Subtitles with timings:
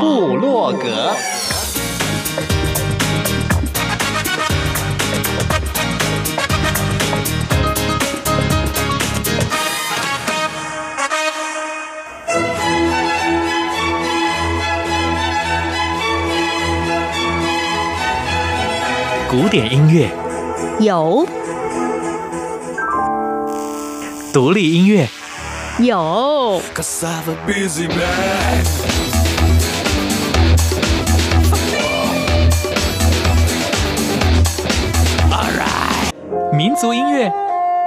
[0.00, 1.14] 部落格。
[19.28, 20.10] 古典音乐。
[20.80, 21.26] 有，
[24.32, 25.06] 独立音乐。
[25.78, 26.60] 有，
[36.82, 37.32] 族音乐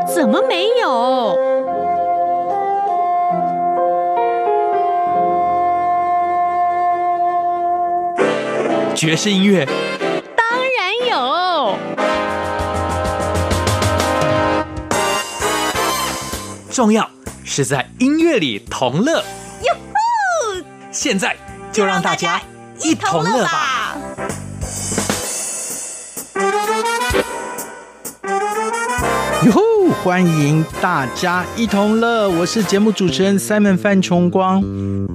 [0.07, 1.37] 怎么没有？
[8.95, 9.65] 爵士音乐
[10.37, 11.77] 当然有。
[16.71, 17.05] 重要
[17.43, 19.21] 是在音乐里同乐。
[19.63, 20.63] 哟吼！
[20.93, 21.35] 现在
[21.73, 22.39] 就让大家
[22.79, 23.64] 一同乐吧。
[30.05, 34.63] 欢迎大家一同乐，我是节目主持人 Simon 范崇光。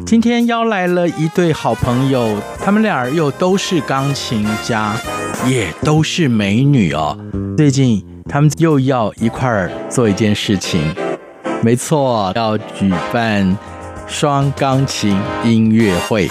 [0.04, 4.96] 今天邀来了一对好朋友，他们俩又都是钢琴家，
[5.46, 7.16] 也都是美女哦。
[7.56, 10.82] 最近他们又要一块儿做一件事情，
[11.62, 13.56] 没错，要举办
[14.08, 16.28] 双钢琴音乐会。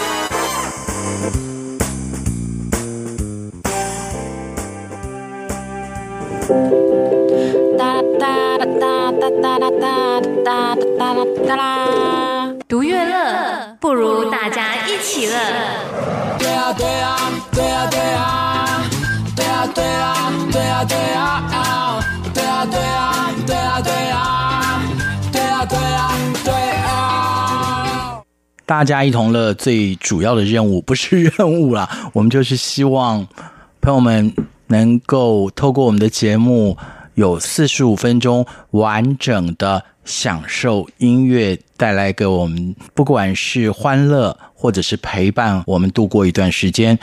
[28.70, 33.28] 大家一同乐，最主要的任务不是任务啦， 我们就是希望
[33.82, 34.32] 朋友们
[34.68, 36.78] 能够透过我们的节目，
[37.16, 39.84] 有四十五分钟完整的。
[40.06, 46.98] 享受音乐带来给我们，不管是欢乐或者是陪伴我们度过一段时间。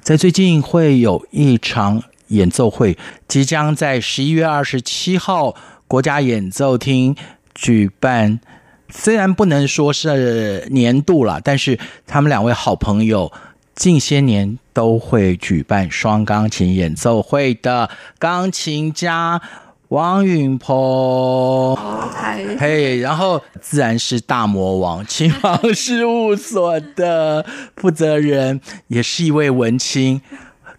[0.00, 2.96] 在最近会有一场演奏会，
[3.28, 5.54] 即将在十一月二十七号
[5.86, 7.14] 国家演奏厅
[7.54, 8.40] 举办。
[8.88, 13.32] 虽然不能说是年度了，但是他们两位好朋友
[13.74, 19.40] 近些年都会举办双钢琴演奏会的钢琴家。
[19.88, 30.20] 王允鹏，嗨，嘿，然后自然是大魔王琴房事务所的负责人，也是一位文青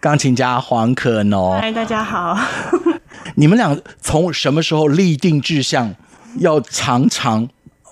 [0.01, 1.57] 钢琴家黄可农。
[1.57, 2.37] 嗨，大家好。
[3.35, 5.95] 你们俩从什么时候立定志向，
[6.39, 7.47] 要常常？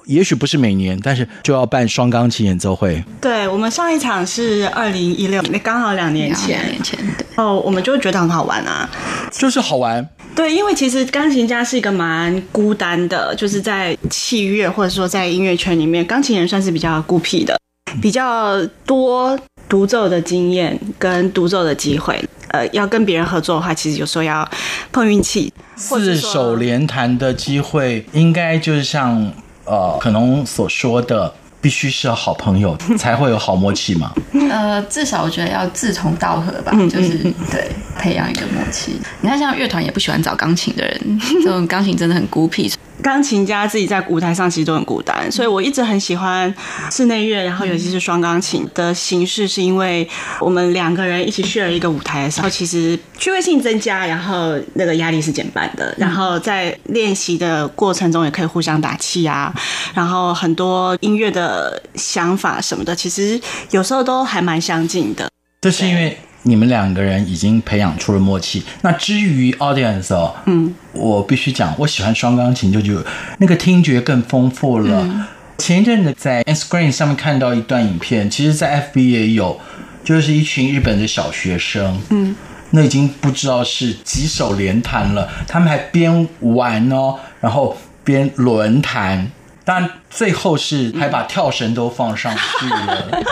[0.06, 3.04] 也许不是每年，但是就要办双钢琴演奏会。
[3.20, 6.60] 对，我们上一场是二零一六，那刚好两年前。
[6.60, 7.26] 两年前，对。
[7.36, 8.90] 哦，我们就觉得很好玩啊，
[9.32, 10.08] 就是好玩。
[10.36, 17.58] 对，因为其实钢琴家是一个蛮孤单的，就是在器乐或者说在音乐圈里面，钢琴人算是比较孤僻的，
[18.02, 22.24] 比较多独奏的经验跟独奏的机会。
[22.50, 24.48] 呃，要跟别人合作的话，其实有时候要
[24.92, 25.52] 碰运气。
[25.76, 29.34] 四手联弹的机会，应该就是像。
[29.66, 34.12] 呃，可能所说的必须是好朋友 才会有好默契嘛。
[34.52, 37.18] 呃，至少我觉得要志同道合吧，就是
[37.52, 39.00] 对培养一个默契。
[39.22, 42.72] 你看，像乐团也不喜欢找钢琴的人， 这种钢琴真的很孤僻。
[43.02, 46.54] 钢琴家自己在舞台上其实都很孤单，所以我一直很喜欢
[46.90, 50.08] 室内乐，然后尤其是双钢琴的形式，是因为
[50.40, 59.54] 我们两个人一起 share 一个舞台的时候，其实趣味性增加，然后那个压力是减半的，然后在练习的过程中也可以互相打气啊，
[59.94, 63.40] 然后很多音乐的想法什么的，其实
[63.72, 65.30] 有时候都还蛮相近的。
[65.62, 66.18] 这是因为。
[66.48, 68.64] 你们两个人已经培养出了默契。
[68.82, 73.04] 那至于 audience 哦，嗯，我必须讲，我喜欢双钢琴就就
[73.40, 75.02] 那个听觉更丰富了。
[75.04, 75.26] 嗯、
[75.58, 79.60] 前一阵子在 Instagram 上面看到一段影片，其实，在 FB 也有，
[80.04, 82.36] 就是一群日本的小学生，嗯，
[82.72, 89.32] 那已经不知道是几手联弹了，他们还边玩哦，然后边轮弹。
[89.66, 93.24] 但最后是还把跳绳都放上去了，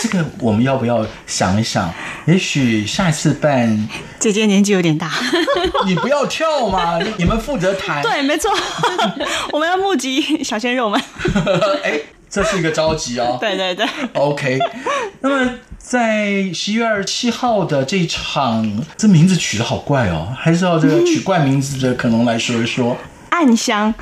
[0.00, 1.92] 这个我们要不要想一想？
[2.26, 3.88] 也许下一次办，
[4.20, 5.10] 姐姐年纪有点大，
[5.84, 8.00] 你不要跳嘛，你们负责弹。
[8.00, 8.50] 对，没错，
[9.52, 11.00] 我们要募集小鲜肉们。
[11.82, 13.36] 哎，这是一个召集哦。
[13.40, 13.86] 对对对。
[14.14, 14.58] OK，
[15.20, 22.96] 那么在十一月二十七号的这一场，这名字取得好怪哦，还是要这个取怪名字的可能来说一说。
[23.30, 23.92] 暗香。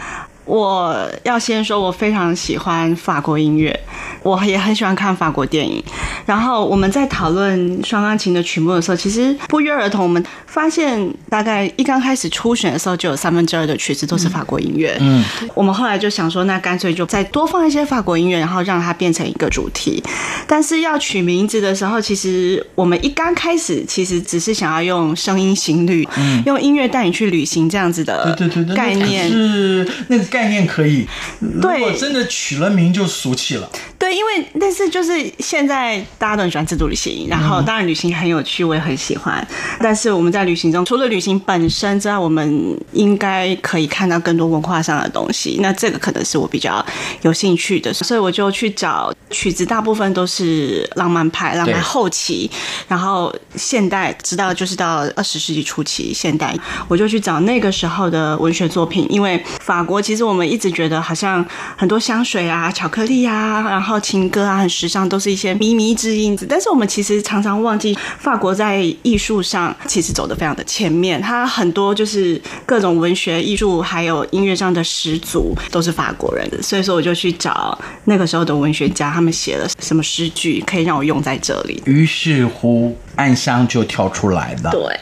[0.45, 3.79] 我要先说，我非常喜欢法国音乐，
[4.23, 5.83] 我也很喜欢看法国电影。
[6.27, 14.97] 然后我们在讨论双钢琴的曲目的时候，其实不约而同，我们发现大概一刚开始初选的时候，就有三分之二的曲子都是法国音乐。
[15.01, 15.25] 嗯，
[15.55, 20.03] 我们后来就想说，那干脆就再多放一些法国音乐，然后让它变成一个主题。
[20.47, 28.37] 但是要取名字的时候，其实我们一刚开始其实只是想要用声音行旅，嗯，用音乐带你去旅行这样子的
[28.75, 29.29] 概念。
[29.29, 31.07] 是那个概念可以。
[31.39, 33.71] 如果真的取了名就俗气了。
[34.05, 39.35] 对，因为但是就是现在大家都很喜欢自助旅行，然后当然旅行很有趣，我也很喜欢。
[39.81, 45.57] 但是我们在旅行中，除了旅行本身之外，我们应该可以看到更多文化上的东西。
[45.63, 46.85] 那这个可能是我比较
[47.23, 52.51] 有兴趣的，所以我就去找曲子，大部分都是浪漫派、浪漫后期，
[52.87, 56.55] 然后现代，直到就是到二十世纪初期现代，
[56.89, 59.07] 我就去找那个时候的文学作品。
[59.09, 61.43] 因为法国其实我们一直觉得好像
[61.75, 66.39] 很多香水啊、巧克力啊，然后情歌啊，很时尚，都是一些靡靡之音。
[66.49, 71.21] 但是我们其实常常忘记，法国在艺术上其实走得非常的前面。
[71.21, 76.61] 它很多就是各种文学、艺术还有音乐上的始祖都是法国人的。
[76.63, 81.83] 所以说，我就去找那个时候的文学家，他们写了什么诗句可以让我用在这里。
[81.87, 84.71] 于是乎，暗香就跳出来了。
[84.71, 85.01] 对，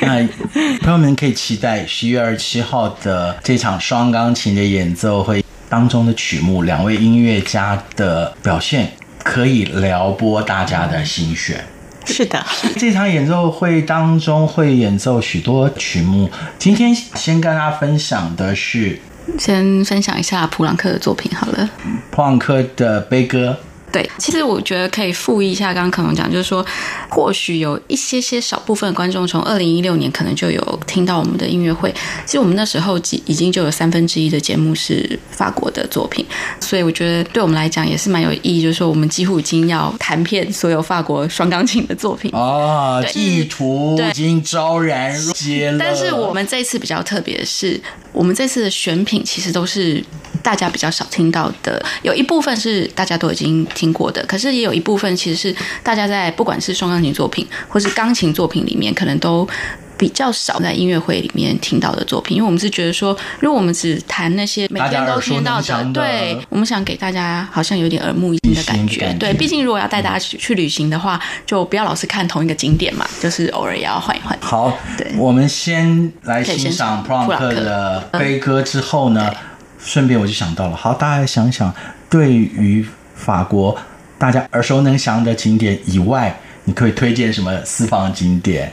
[0.00, 0.26] 那
[0.80, 8.92] 朋友们可以期待十一月二十七号的这场双钢琴的演奏会当中的曲目，两位音乐家的表现。
[9.26, 11.66] 可以撩拨大家的心弦。
[12.06, 12.46] 是的，
[12.78, 16.30] 这场演奏会当中会演奏许多曲目。
[16.60, 19.00] 今天先跟大家分享的是，
[19.36, 21.68] 先分享一下普朗克的作品好了。
[22.12, 23.58] 普朗克的悲歌。
[23.92, 26.64] 对，其实我觉得可以复议一下刚刚可能讲，就是说，
[27.08, 31.90] 或许有一些些少部分观众从二零一六年可能就有听到我们的音乐会。
[32.26, 36.26] 其实我们那时候已经就有三分之一的节目是法国的作品，
[36.60, 38.60] 所以我觉得对我们来讲也是蛮有意义。
[38.60, 45.78] 就是说，我们几乎已经要弹遍所有法国双钢琴的作品啊，意图已经昭然若揭了。
[45.78, 47.80] 但是我们这次比较特别的是，
[48.12, 50.04] 我们这次的选品其实都是。
[50.46, 59.44] 大家比较少听到的，有一部分是大家都已经听过的，可是也有一部分其实是大家在不管是双钢琴作品或是钢琴作品里面，可能都
[59.98, 62.36] 比较少在音乐会里面听到的作品。
[62.36, 69.12] 因为我们是觉得说，如果我们只弹那些每天都听到的，对，我们想给大家好像有点耳目一新的感觉。
[69.18, 74.38] 对，毕竟如果要带大家去去旅行的话，就不要老是看同一个景点嘛，就是偶尔也要换一换。
[74.40, 79.34] 好，对，我们先来欣赏普朗克的悲歌之后呢。
[79.86, 81.72] 顺便我就想到了，好，大家想想，
[82.10, 82.84] 对于
[83.14, 83.78] 法国
[84.18, 88.72] 大家耳熟能详的景点以外，你可以推荐什么私房景点？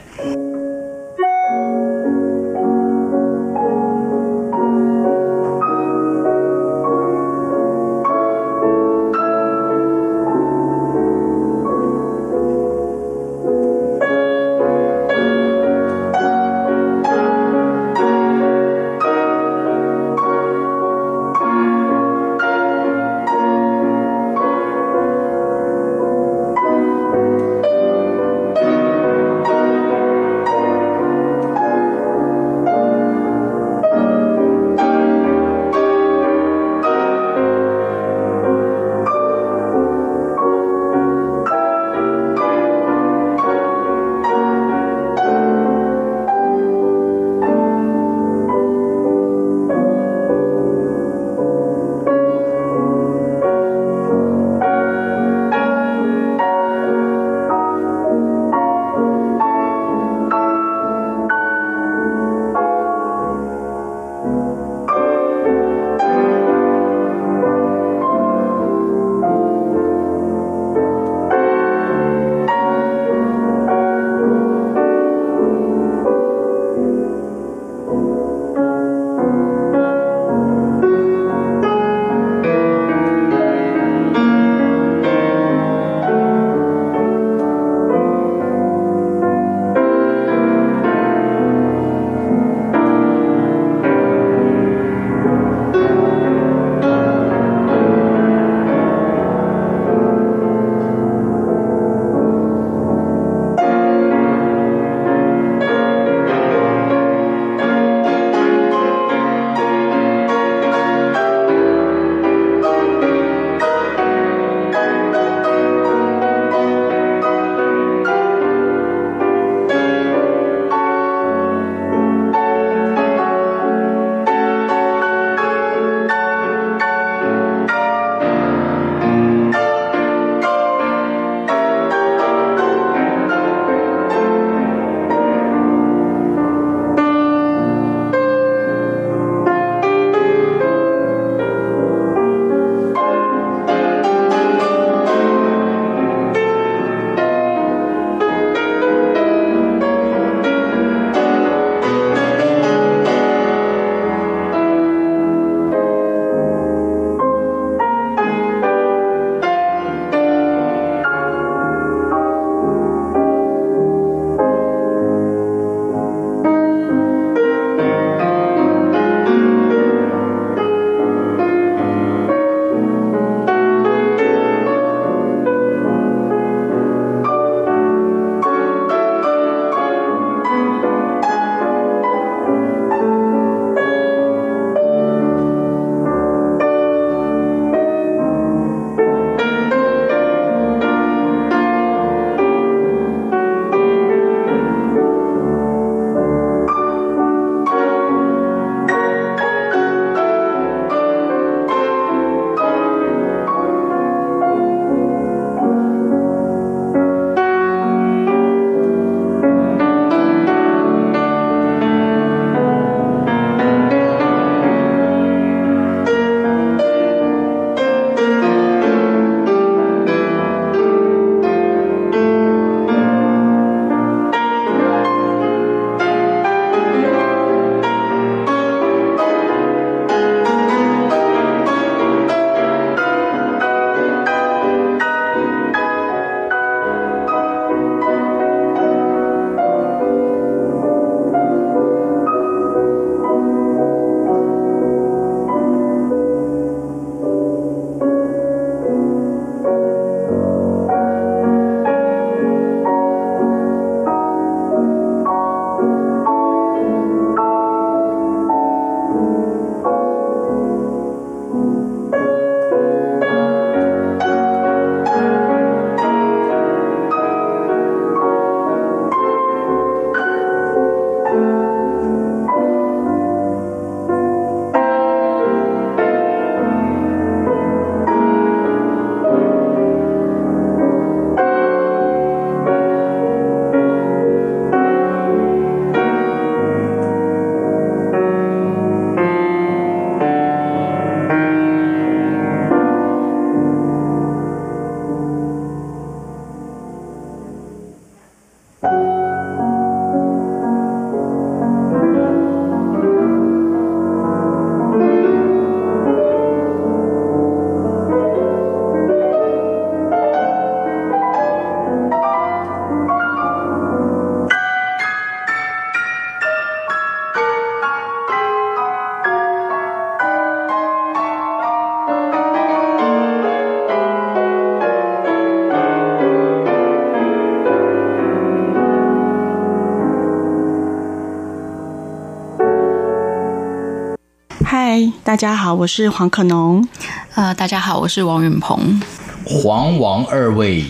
[335.34, 336.88] 大家好，我是黄可农。
[337.34, 339.02] 呃，大家好，我是王允鹏。
[339.44, 340.86] 黄王二位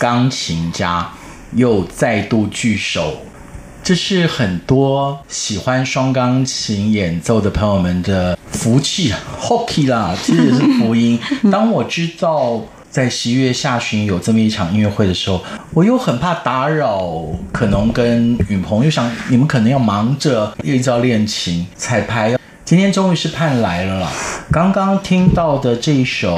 [0.00, 1.08] 钢琴家
[1.54, 3.18] 又再度聚首，
[3.84, 11.16] 这是很多喜欢双钢琴演奏的朋友们的福气啊，Hockey 啦，其实也是福音。
[11.52, 12.60] 当我知道
[12.90, 15.40] 在十一月下旬有这么一场音乐会的时候，
[15.72, 17.14] 我又很怕打扰
[17.52, 22.36] 可能跟允鹏，又想你们可能要忙着又要练琴彩排。
[22.74, 24.10] 今天终于是盼来了啦！
[24.50, 26.36] 刚刚听到的这一首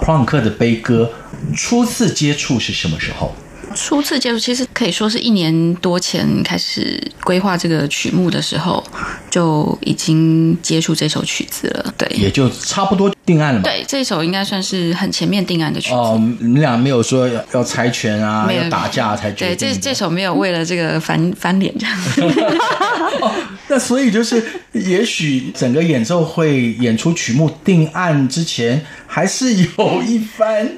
[0.00, 1.08] 普朗克的悲歌，
[1.54, 3.32] 初次接触是什么时候？
[3.74, 8.82] 初次接触其实可以说是一年多前开始规划这个曲目的时候，
[9.30, 11.94] 就已经接触这首曲子了。
[11.96, 13.64] 对，也就差不多定案了嘛。
[13.64, 15.94] 对，这首应该算是很前面定案的曲子。
[15.94, 19.56] 哦，你们俩没有说要要猜拳啊，没有要打架才决定。
[19.56, 21.96] 对，这这首没有为了这个翻 翻脸这样。
[23.22, 23.32] 哦，
[23.68, 30.68] 那所以就是，也许整个演奏会演出曲目定案之前，还是有一番。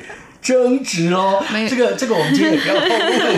[0.42, 2.88] 争执哦，没有这个这个我们今天也不要透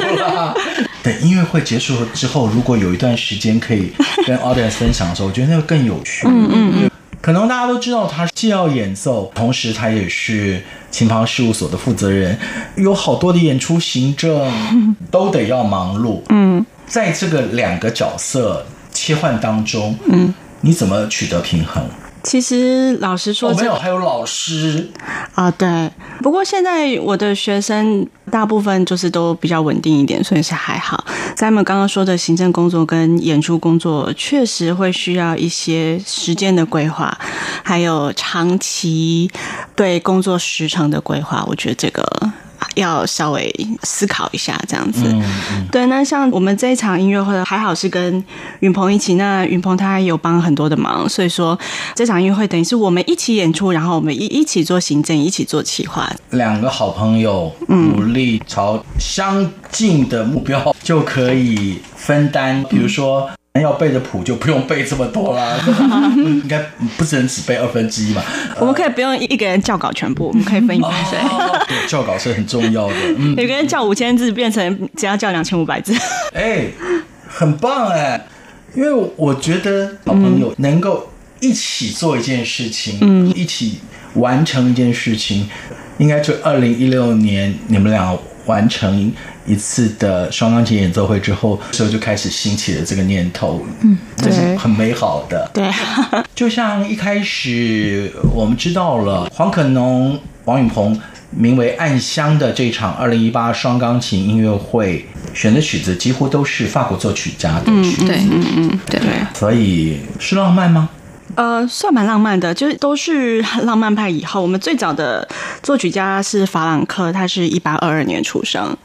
[0.09, 0.57] 露了。
[1.03, 3.93] 等音乐会结束之后，如果有一段时间可以
[4.27, 6.27] 跟 audience 分享的时候，我觉得那个更有趣。
[6.27, 6.91] 嗯嗯嗯。
[7.21, 12.39] 可能大家都知道，他既要演奏，同时他也是琴房事务所的负责人，
[12.77, 16.21] 有好多的演出行政都得要忙碌。
[16.29, 21.83] 嗯，在这个两个角色切换当中，嗯，你怎么取得平衡？
[22.25, 24.91] 其实老实说，哦，没有，还有老师
[25.35, 25.91] 啊，对。
[26.23, 31.05] 不过现在我的学生大部分就是都比较稳定一点，所以是还好。
[31.37, 37.17] 在我们刚刚说的行政工作跟演出工作，确实会需要一些时间的规划，
[37.63, 39.31] 还有长期
[39.77, 41.45] 对工作时程的规划。
[41.47, 42.03] 我觉得这个。
[42.75, 45.03] 要稍微思考一下，这样子。
[45.07, 48.23] 嗯嗯、对，那像我们这一场音乐会，还好是跟
[48.61, 49.15] 云鹏一起。
[49.15, 51.59] 那云鹏他还有帮很多的忙，所以说
[51.95, 56.11] 这场音乐会等于是我们一起演出，然后我们一一起做行政，一起做企划。
[56.31, 62.61] 两个好朋友努力朝相近的目标，就可以分担。
[62.61, 63.31] 嗯、比如说。
[63.61, 65.57] 要背的谱就不用背这么多啦，
[66.17, 66.61] 应该
[66.97, 68.21] 不只能只背二分之一嘛。
[68.59, 70.91] 我们可以不用一个人校稿全部，我们可以分一半。
[70.91, 72.95] 哦、对，校稿是很重要的。
[73.17, 75.95] 嗯，有个人校五千字，变成只要校两千五百字。
[76.35, 76.65] 哎，
[77.29, 78.27] 很棒哎！
[78.75, 81.09] 因为我觉得好朋友能够
[81.39, 83.79] 一起做一件事情，嗯，一起
[84.15, 85.49] 完成一件事情，
[85.99, 89.13] 应该就二零一六年你们俩完成。
[89.47, 95.51] 一次的双钢琴演奏会之后，时候就开始兴起了这个念头，嗯，这是很美好的。
[95.53, 95.71] 对，
[96.35, 100.99] 就像一开始我们知道了黄可农、王允鹏
[101.31, 109.01] 名为《暗香》的这场二零一八双钢琴音乐会，选的曲子几乎都是法国作曲家的曲子，嗯，对，嗯嗯，对，
[109.35, 110.89] 所以是浪漫吗？
[111.37, 114.09] 呃，算蛮浪漫的，就是都是 浪漫派。
[114.09, 115.27] 以后我们最早的
[115.63, 118.77] 作曲家是法朗克，他是一八二二年出生，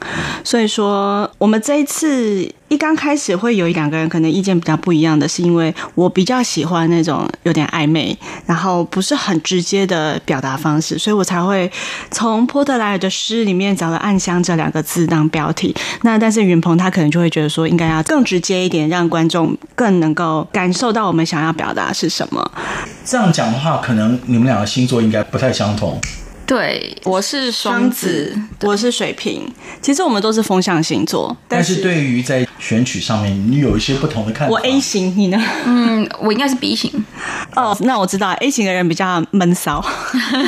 [0.44, 2.50] 所以说我们这一次。
[2.70, 11.68] 一刚开始会有两个人可能意见比较不一样的，是因为我比较喜欢那种有点暧昧，然后不是很直接的表达方式，所以我才会
[12.12, 15.74] 从波特莱尔的诗里面找了“暗香”这两个字当标题。
[16.02, 22.48] 那但是允鹏他可能就会觉得说，应该要更直接一点，让观众更能够感受到我们想要表达是什么。
[23.04, 26.00] 这样讲的话，可能你们两个星座应该不太相同。
[26.50, 29.48] 对，我是双子，我是水瓶。
[29.80, 34.52] 其实我们都是风象星座，但是对于在选曲上面，你有一些不同的看法。
[34.52, 35.40] 我 A 型，你呢？
[35.64, 36.92] 嗯，我应该是 B 型。
[37.54, 39.80] 哦，那我知道 A 型的人比较闷骚。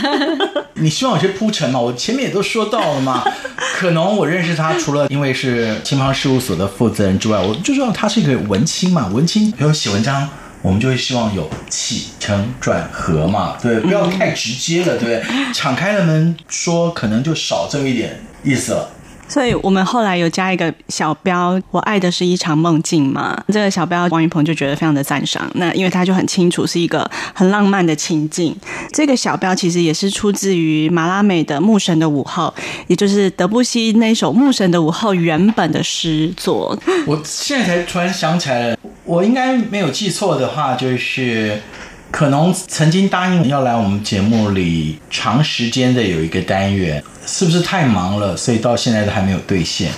[0.74, 1.78] 你希望有些铺陈嘛？
[1.78, 3.22] 我前面也都说到了嘛。
[3.56, 9.06] 可能我认识他，除了因为是琴房事务所的负责人之外，我就知道他是一个文青嘛。
[9.06, 10.28] 文青，比如写文章。
[10.62, 15.22] 我们就会希望有起承转合嘛，对，不要太直接了，对，
[15.52, 18.88] 敞开了门说，可能就少这么一点意思了。
[19.32, 23.42] 所以我们后来有加一个小标，我爱的是一场梦境嘛。
[23.48, 25.50] 这个小标王允鹏就觉得非常的赞赏。
[25.54, 28.54] 那因为他就很清楚是一个很浪漫的情境。
[28.92, 32.52] 这个小标其实也是出自于马拉美的《牧神的午后》，
[32.88, 36.78] 也就是德布西那首《牧神的午后》原本的诗作。
[37.06, 41.58] 我现在才突然想起来了，我应该没有记错的话，就是
[42.12, 47.02] 可能曾经答应要来我们节目里长时间的有一个单元。
[47.24, 49.92] 是不是太忙了，所以到现在都还没有兑现？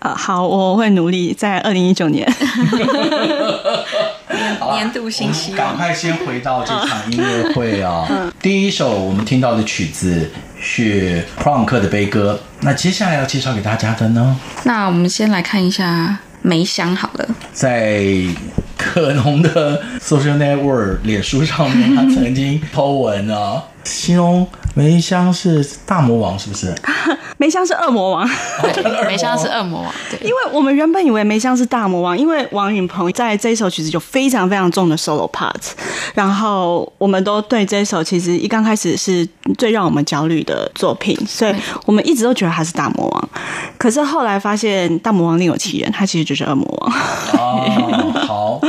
[0.00, 2.30] 啊， 好，我会努力在二零一九年
[4.74, 5.54] 年度信息。
[5.54, 8.32] 赶快先回到这场音乐会啊、哦！
[8.42, 14.36] 第一首我们听到的曲子是普朗克的悲歌，那接下来要介绍给大家的呢？
[14.64, 17.26] 那我们先来看一下梅香好了。
[17.54, 18.04] 在
[18.80, 26.74] 可农的 social network 脸书上面，他 曾经 po 文啊，形容梅香是大魔王，是不是？
[27.40, 28.28] 梅香是恶魔王，
[28.74, 35.54] 对，梅香是恶魔王，对，因为我们原本以为梅香是大魔王，因为王允鹏在这一首曲子有非常非常重的 solo part，
[36.12, 39.26] 然后我们都对这一首其实一刚开始是
[39.56, 41.54] 最让我们焦虑的作品，所以
[41.86, 43.28] 我们一直都觉得他是大魔王，
[43.78, 46.92] 可是后来发现大魔王另有其人，他其实就是恶魔王。
[47.38, 48.60] 哦，好，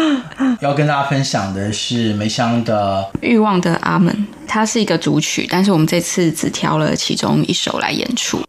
[0.62, 4.16] 要跟大家分享的是梅香的《欲望的阿门》，
[4.48, 8.42] 它是一个主曲，但是我们这次只挑了其中一首来演出。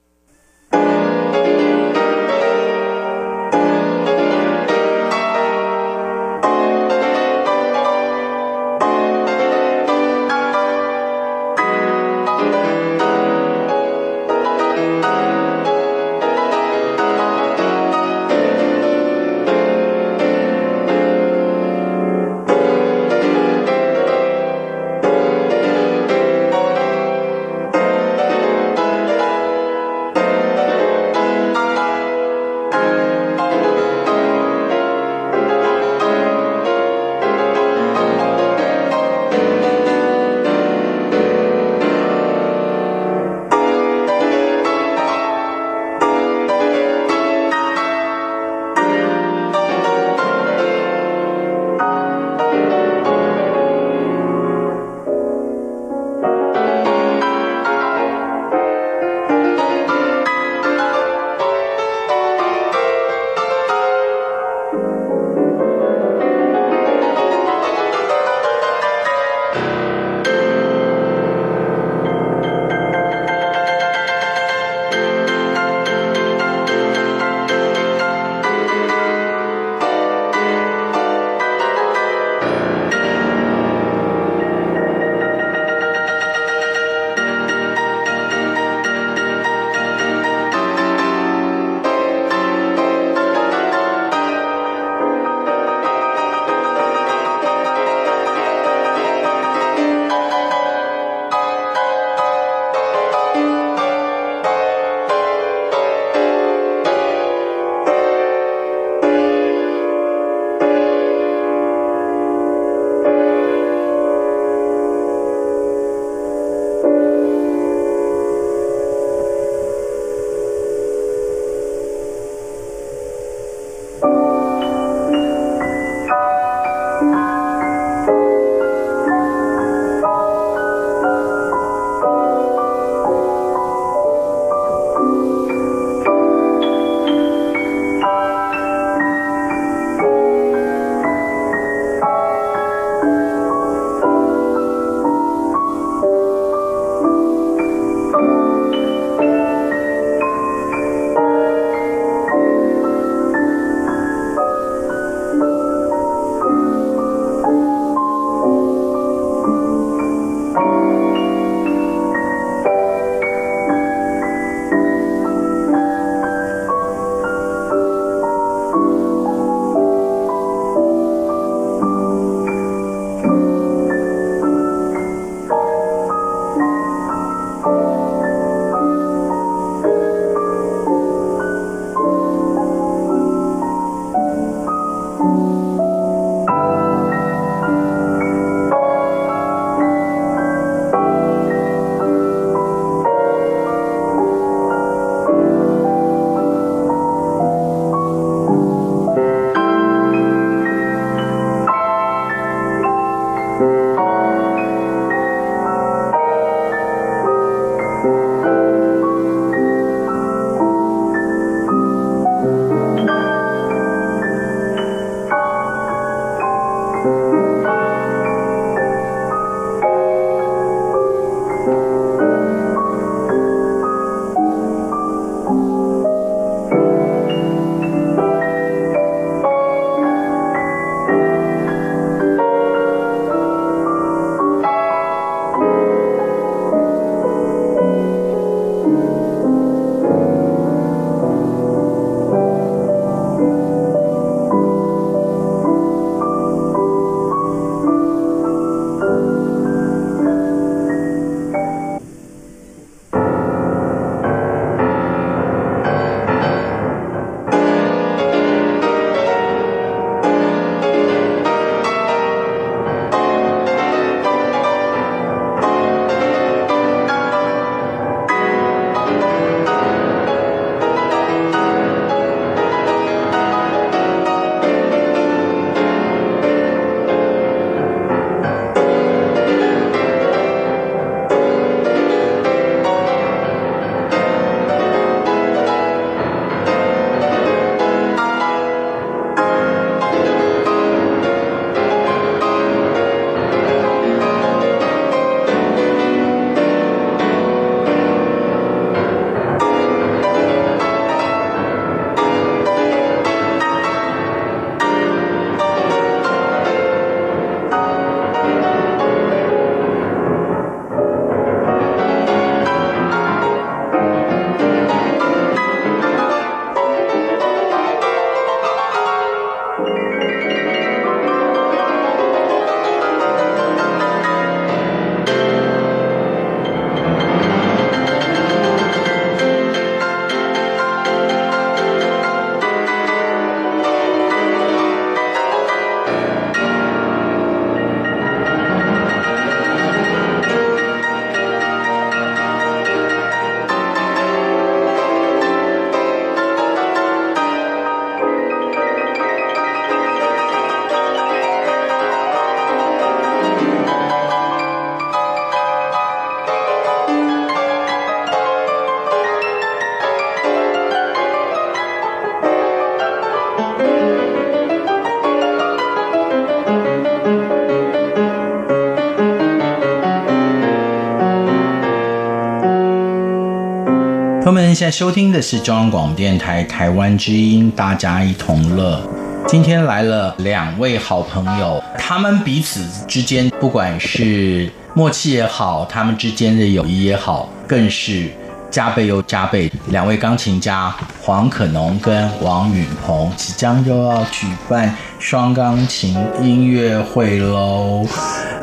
[374.44, 379.00] 朋友们，现在收听的是中央广播电台台湾之音，大家一同乐。
[379.46, 388.28] 今天来了两位好朋友，他们彼此之间不管是默契也好，他们之间的友谊也好，更是
[388.68, 389.70] 加倍又加倍。
[389.90, 398.04] 两位钢琴家黄可农跟王允鹏即将又要举办双钢琴音乐会喽。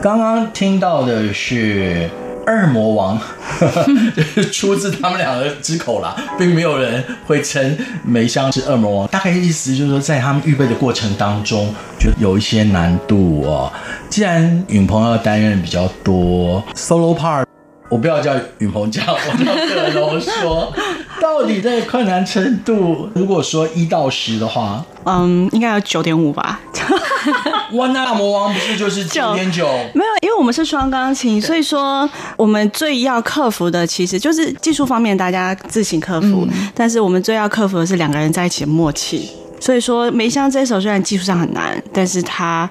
[0.01, 2.09] 刚刚听到的是。
[2.49, 3.21] 二魔王，
[4.17, 9.07] 就是出自他们两个之口啦，并没有人会称梅香是二魔王。
[9.09, 13.71] 大概意思就是说，在他们预备的过程当中，就有一些难度哦。
[14.09, 17.45] 既然允鹏要担任比较多 solo part，
[17.87, 20.73] 我不要叫允鹏叫，我叫可农说，
[21.21, 26.59] 到底这个困难程度，如果说一到十的话，嗯，应该有九点五吧。
[27.73, 29.65] 哇，那大魔王不是就是九点九？
[29.93, 36.47] 没有，因为我们是双钢琴，所以说我们最要克服的其实就是技术方面，大家自行克服。
[36.49, 39.29] 嗯、但是我们最要克服的是两个人在一起的默契。
[39.59, 42.69] 所以说，梅香这首虽然技术上很难，但是它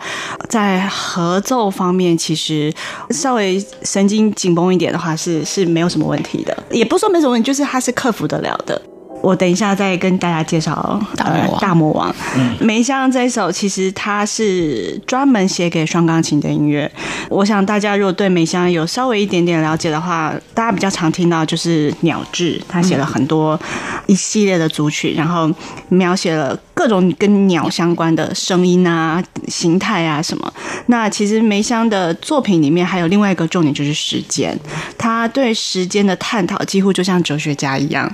[0.48, 2.72] 在合奏方面其实
[3.10, 6.56] 稍微神经紧绷一点的话，是是没有什么问题的。
[6.70, 8.80] 也不是说没什么问题，就是它是克服得了的。
[9.20, 11.52] 我等一下再跟大家介绍大魔王。
[11.52, 16.90] 呃、大魔王，嗯，梅香这一首其实它是专门写给双钢琴的音乐。
[17.28, 23.58] 我想大家如果对梅香有稍微一点点了解的话，大家比较常听到就是《鸟志》，他写了很多
[24.06, 25.50] 一系列的组曲，然后
[25.88, 30.52] 描写了各种跟鸟相关的声音啊、形态啊什么。
[30.86, 34.58] 那其实梅香的作品里面还有另外一个重点就是时间，
[34.96, 38.10] 他对时间的探讨几乎就像哲学家一样。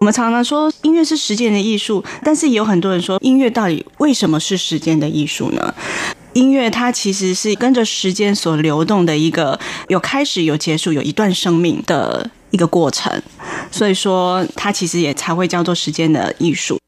[0.00, 5.74] 我们常常说音乐是时间的艺术，但是也有很多人说音乐到底为什么是时间的艺术呢？
[6.32, 13.22] 音乐它其实是跟着时间所流动的一个有开始、有结束、有一段生命的一个过程，
[13.70, 16.78] 所以说它其实也才会叫做时间的艺术。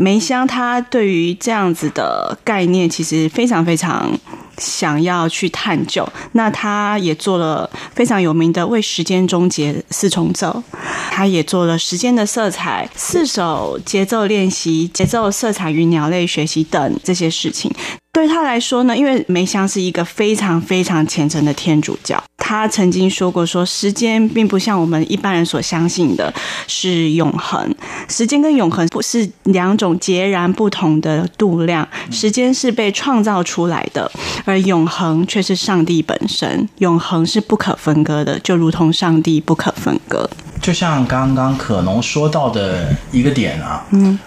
[0.00, 4.10] 梅香他对于这样子的概念，其实非常非常
[4.56, 6.08] 想要去探究。
[6.32, 10.62] 那他也做了非常有名的《为时间终结四重奏》，
[11.10, 17.70] 他也做了《时间的色彩》四首节奏练习、节奏色彩与鸟类学习等这些事情。
[18.12, 26.32] 对他来说呢，因为梅香是一个非常非常虔诚的天主教，他曾经说过说，时间并不像我们一般人所相信的
[26.66, 27.72] 是永恒，
[28.08, 34.10] 时间跟永恒不是两种截然不同的度量，时间是被创造出来的，
[34.44, 40.28] 而永恒却是上帝本身，永恒是不可分割的，就如同上帝不可分割。
[40.60, 44.18] 就像刚刚可能说到的一个点啊，嗯，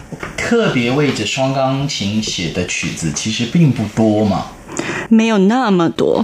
[0.44, 4.48] 特别为着双钢琴写的曲子其实并不多嘛，
[5.10, 6.24] 没有那么多，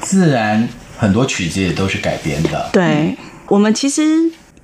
[0.00, 2.70] 自然很多曲子也都是改编的。
[2.72, 3.14] 对，
[3.46, 4.02] 我们其实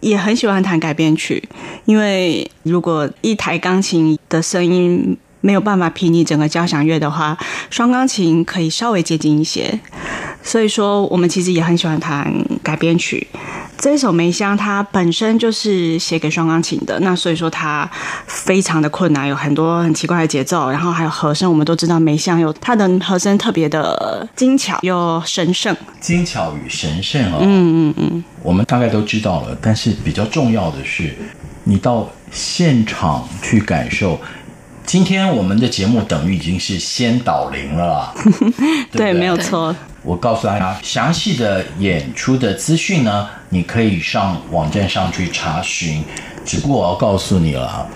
[0.01, 1.47] 也很喜欢弹改编曲，
[1.85, 7.37] 因为如果一台钢琴的声音没有办法媲拟整个交响乐的话，
[7.69, 9.79] 双钢琴可以稍微接近一些，
[10.43, 13.29] 所以说我们其实也很喜欢弹改编曲。
[13.77, 17.89] 这一首梅香，它本身就是写给双钢琴的，那所以说它
[18.27, 21.51] 非常的困难，有很多很奇怪的节奏，然后还有和声。
[21.51, 27.39] 我们都知道梅香有它的和声特别的精巧又神圣，精巧与神圣哦。
[27.43, 31.15] 嗯嗯嗯，我们大概都知道了，但是比较重要的是，
[31.65, 34.19] 你到现场去感受。
[34.87, 38.15] 今天我们的节目等于已经是先导零了，
[38.93, 39.75] 对，对，没有错。
[40.03, 46.05] 我告诉大家，详细的演出的资讯呢，你可以上网站上去查询。
[46.45, 47.87] 只不过我要告诉你了，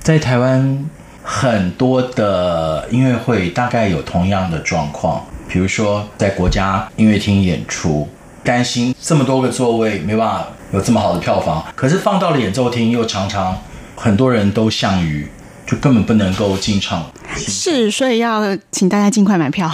[0.00, 0.84] 在台湾
[1.22, 8.08] 很多的音乐会大概有同样的状况，比如说在国家音乐厅演出，
[8.42, 13.56] 担心这么多个座位没办法有这么好的票房，可是放到了演奏厅又常常
[13.94, 15.28] 很多人都项羽。
[15.74, 17.04] 就根本不能够进场，
[17.36, 19.68] 是，所以要请大家尽快买票。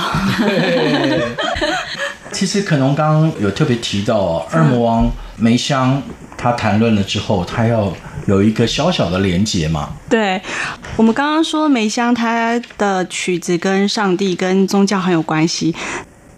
[2.32, 6.02] 其实可能刚刚有特别提到哦，二魔王梅香
[6.38, 7.92] 他谈论了之后，他要
[8.26, 9.90] 有一个小小的连结嘛。
[10.08, 10.40] 对，
[10.96, 15.74] 我们刚刚说梅香他的曲子跟上帝跟宗教很有关系。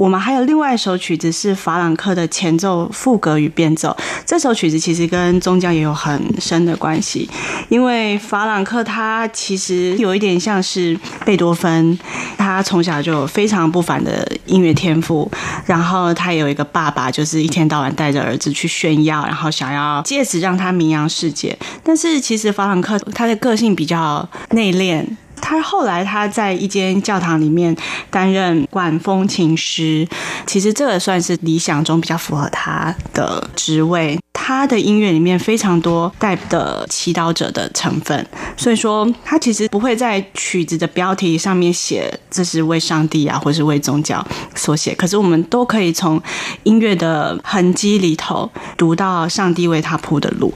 [0.03, 3.97] 我们还有另外一首曲子是法朗克的前奏、副歌与变奏。
[4.27, 7.31] 这首曲子其实跟宗教也有很深的关系，
[7.69, 11.97] 因为法朗克他其实有一点像是贝多芬，
[12.37, 15.31] 他从小就有非常不凡的音乐天赋，
[15.67, 21.57] 然后他有一个爸爸，就是一天到晚带着儿子去炫耀，然后想要借此让他名扬世界。
[21.85, 25.07] 但是其实法朗克他的个性比较内敛。
[25.43, 27.77] 他后来他在一间教堂里面
[28.09, 30.09] 担任管风琴师，
[30.47, 34.19] 其实这个算是理想中比较符合他的职位。
[34.33, 38.27] 他的音乐里面非常多带的祈祷者的成分，
[38.57, 44.27] 所以说他其实不会在曲子的标题上面写这是为上帝啊，或是为宗教
[44.57, 44.93] 所写。
[44.97, 46.21] 可是我们都可以从
[46.65, 50.53] 音乐的痕迹里头读到上帝为他铺的路。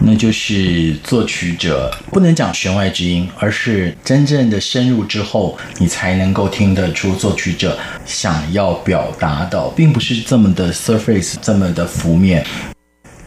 [0.00, 12.46] 那就是作曲者不能讲弦外之音，而是真正的深入之后，你才能够听得出作曲者想要表达的，并不是这么的 surface，这么的浮面。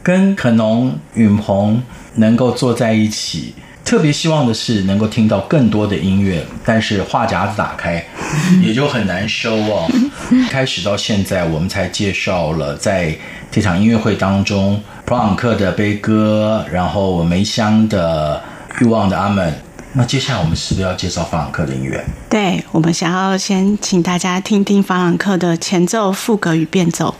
[0.01, 1.83] 跟可能允鹏
[2.15, 8.03] 能够坐在一起，特别希望的是能够听到更多的音乐，但是话匣子打开
[8.63, 9.89] 也就很难收哦。
[10.49, 13.13] 开始到现在，我们才介绍了在
[13.51, 18.41] 这场音乐会当中，普朗克的悲歌，然后梅香的
[18.79, 19.53] 欲望的阿门。
[19.93, 22.01] 那接下来我们是不是要介绍法朗克的音乐？
[22.29, 27.13] 对，我们想要先请大家听听法朗克的前奏、副歌与变奏。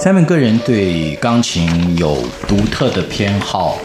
[0.00, 3.76] 三位个人对钢琴有独特的偏好。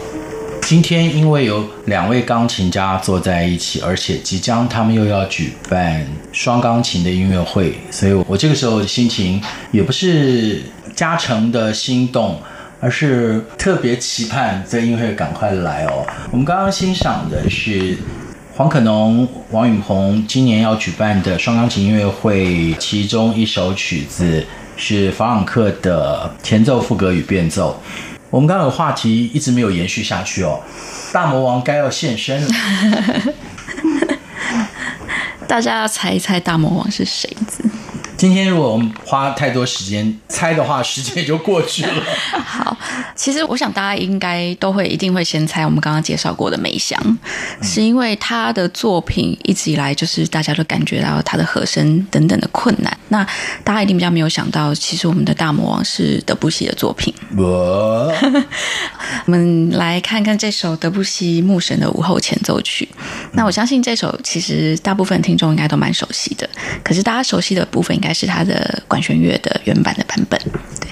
[0.62, 9.42] 今天因为有两位钢琴家坐在一起，而且即将他们又要举办双钢琴的音乐会，所以我这个时候的心情
[9.72, 10.62] 也不是
[10.96, 12.40] 加成的心动，
[12.80, 16.06] 而是特别期盼这音乐会赶快来哦。
[16.30, 17.98] 我们刚刚欣赏的是
[18.56, 24.46] 黄可农、王允鹏今年要举办的双钢琴音乐会，其中一首曲子。
[24.76, 27.82] 是法朗克的前奏、副歌与变奏。
[28.30, 30.60] 我们刚刚有话题一直没有延续下去哦，
[31.12, 32.54] 大魔王该要现身了。
[35.48, 37.30] 大家要猜一猜大魔王是谁？
[38.18, 42.04] 今天如果我们花太多时间猜的话，时间也就过去了。
[43.24, 52.96] 好，其实我想大家应该都会一定会先猜我们刚刚介绍过的梅香，嗯、是因为他的作品一直以来就是大家都感觉到他的和声等等的困难。
[53.10, 53.26] 那
[53.64, 57.14] 大家一定比较没有想到，其实我们的大魔王是德布西的作品。
[57.38, 58.12] 我，
[59.26, 62.88] 我们来看看这首德布西《牧神的午后前奏曲》。
[63.34, 66.50] 那我相信这首其实大部分听众应该都蛮熟悉的，
[66.84, 68.14] 可是大家熟悉的部分应该。
[68.14, 70.40] 是他的管弦乐的原版的版本。
[70.80, 70.88] 对，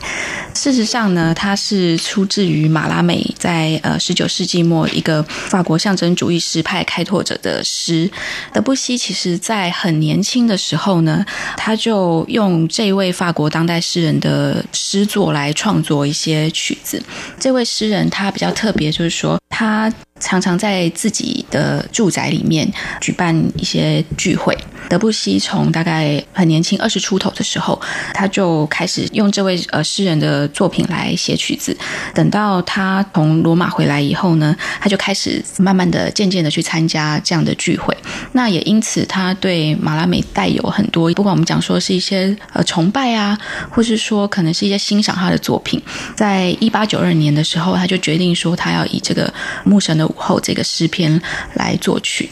[0.55, 8.09] 事实上呢，它是出出自于马拉美在呃十九世纪末一个法国象征主义诗派开拓者的诗。
[8.53, 11.25] 德布西其实在很年轻的时候呢，
[11.57, 17.01] 他就用这位法国当代诗人的诗作来创作一些曲子。
[17.39, 19.91] 这位诗人他比较特别，就是说他
[20.21, 24.57] 常常在自己的住宅里面举办一些聚会。
[24.89, 27.79] 德布西从大概很年轻二十出头的时候，
[28.13, 31.75] 他就开始用这位呃诗人的作品来写曲子。
[32.13, 37.95] 等到他从罗马回来以后呢，他就开始慢慢的、渐渐的去参加这样的聚会。
[38.33, 43.37] 那也因此，他对马拉美带有很多，不管我们讲说是一些呃崇拜啊，
[43.69, 45.81] 或是说可能是一些欣赏他的作品。
[46.15, 49.27] 在一八九二年的时候，他就决定说他要以这个
[49.63, 51.21] 《牧神的午后》这个诗篇
[51.53, 52.29] 来作曲。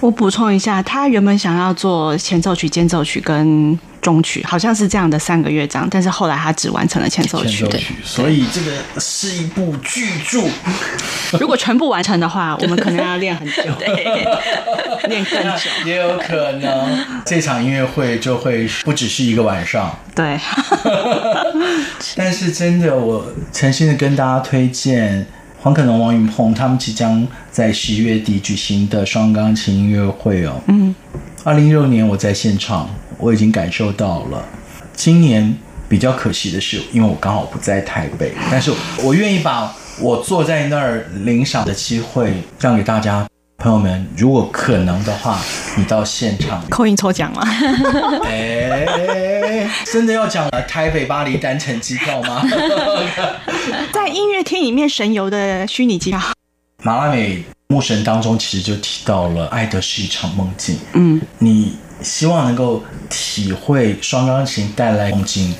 [0.00, 7.64] 我补充一下，他原本想要做前奏曲、间奏曲跟中曲，好像是这样的三个乐章，但是后来他只完成了前奏曲。
[7.68, 10.42] 对，所以这个是一部巨著。
[11.38, 14.26] 如果全部完成的话，我们可能要练很久， 对，
[15.08, 15.70] 练更久。
[15.86, 19.96] 也有可能这场音乐会就会不只是一个晚上。
[20.16, 20.36] 对。
[22.16, 25.24] 但是真的，我诚心的跟大家推荐。
[25.62, 30.60] 黄可农、王云鹏他们即将在十一月底举行的双钢琴音乐会哦。
[30.66, 30.92] 嗯，
[31.44, 34.44] 二零一六年我在现场，我已经感受到了。
[34.92, 35.56] 今年
[35.88, 38.72] 比较可惜的是，因为我刚好不在台北，但是
[39.04, 43.24] 我愿意把我坐在那儿领赏的机会让给大家。
[43.62, 45.38] 朋友们，如果可能的话，
[45.76, 47.42] 你到现场扣印抽奖吗？
[48.26, 52.44] 哎，真的要讲了，台北巴黎单程机票吗？
[52.50, 56.20] 在 在音乐厅里面神游的虚拟机票。
[56.82, 60.76] 马拉美牧神当中其实就提到了，爱的是一场梦境。
[60.94, 65.54] 嗯，你希望能够体会双钢琴带来梦境，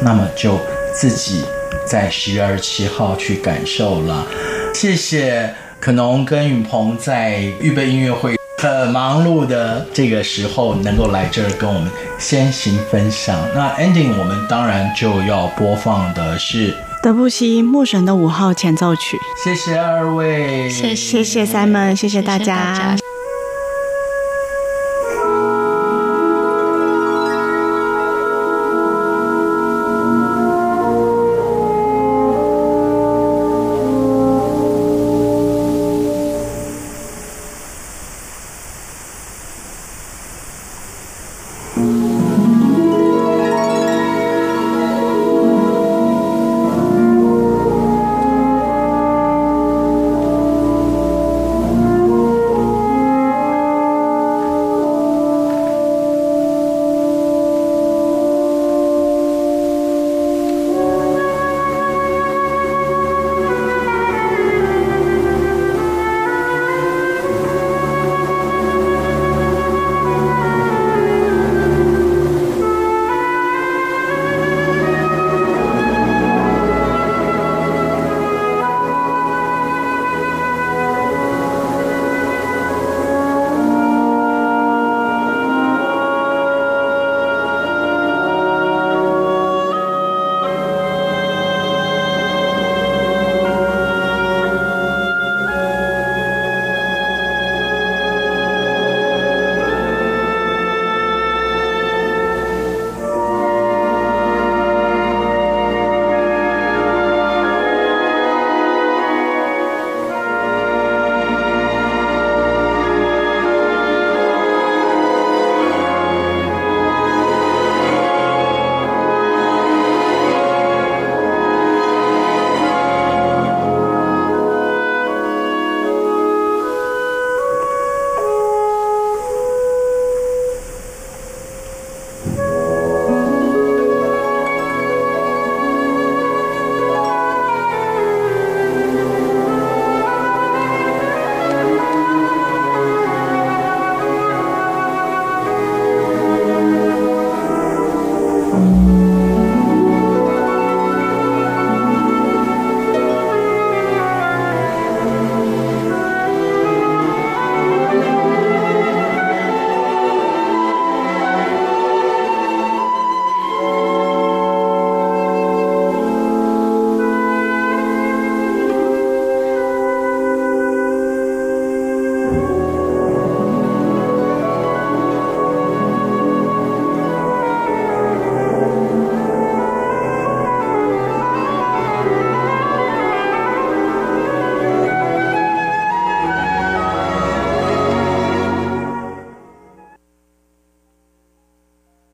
[0.00, 0.58] 那么就
[0.92, 1.44] 自己
[1.86, 4.26] 在十月二十七号去感受了。
[4.74, 13.38] 谢谢可能跟允鹏在预备音乐会很忙碌的这个时候，能够来这儿跟我们先行分享。
[13.54, 16.74] 那 ending 我们当然就要播放的是。
[17.02, 22.42] 德布西《牧神的五号前奏曲》，谢谢二位，谢谢谢谢 Simon，谢谢大家。
[22.42, 23.15] 谢谢大家。